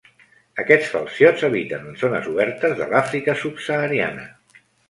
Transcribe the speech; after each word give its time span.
Aquests 0.63 0.87
falciots 0.93 1.43
habiten 1.49 1.85
en 1.93 1.99
zones 2.05 2.31
obertes 2.33 2.75
de 2.83 2.91
l'Àfrica 2.95 3.39
subsahariana. 3.47 4.29